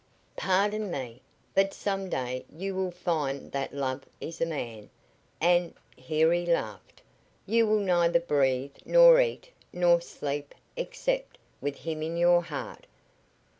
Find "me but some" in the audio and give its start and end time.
0.89-2.09